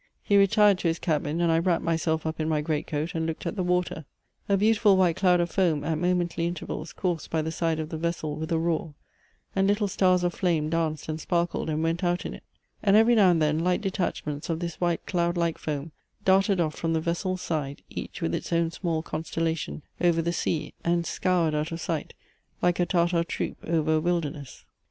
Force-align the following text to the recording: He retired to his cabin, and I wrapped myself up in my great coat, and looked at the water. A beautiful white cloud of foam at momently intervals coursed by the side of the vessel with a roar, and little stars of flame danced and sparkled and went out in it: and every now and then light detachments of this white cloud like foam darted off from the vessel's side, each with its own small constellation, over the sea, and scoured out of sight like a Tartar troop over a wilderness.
He 0.23 0.35
retired 0.35 0.79
to 0.79 0.87
his 0.87 0.97
cabin, 0.97 1.39
and 1.41 1.51
I 1.51 1.59
wrapped 1.59 1.83
myself 1.83 2.25
up 2.25 2.39
in 2.39 2.49
my 2.49 2.59
great 2.61 2.87
coat, 2.87 3.13
and 3.13 3.27
looked 3.27 3.45
at 3.45 3.55
the 3.55 3.61
water. 3.61 4.05
A 4.49 4.57
beautiful 4.57 4.97
white 4.97 5.15
cloud 5.15 5.39
of 5.39 5.51
foam 5.51 5.83
at 5.83 5.99
momently 5.99 6.47
intervals 6.47 6.91
coursed 6.91 7.29
by 7.29 7.43
the 7.43 7.51
side 7.51 7.79
of 7.79 7.89
the 7.89 7.99
vessel 7.99 8.35
with 8.35 8.51
a 8.51 8.57
roar, 8.57 8.95
and 9.55 9.67
little 9.67 9.87
stars 9.87 10.23
of 10.23 10.33
flame 10.33 10.71
danced 10.71 11.07
and 11.07 11.21
sparkled 11.21 11.69
and 11.69 11.83
went 11.83 12.03
out 12.03 12.25
in 12.25 12.33
it: 12.33 12.41
and 12.81 12.95
every 12.95 13.13
now 13.13 13.29
and 13.29 13.43
then 13.43 13.59
light 13.59 13.81
detachments 13.81 14.49
of 14.49 14.57
this 14.59 14.81
white 14.81 15.05
cloud 15.05 15.37
like 15.37 15.59
foam 15.59 15.91
darted 16.25 16.59
off 16.59 16.73
from 16.75 16.93
the 16.93 16.99
vessel's 16.99 17.43
side, 17.43 17.83
each 17.91 18.23
with 18.23 18.33
its 18.33 18.51
own 18.51 18.71
small 18.71 19.03
constellation, 19.03 19.83
over 20.03 20.19
the 20.23 20.33
sea, 20.33 20.73
and 20.83 21.05
scoured 21.05 21.53
out 21.53 21.71
of 21.71 21.79
sight 21.79 22.15
like 22.59 22.79
a 22.79 22.87
Tartar 22.87 23.23
troop 23.23 23.57
over 23.67 23.93
a 23.93 23.99
wilderness. 24.01 24.65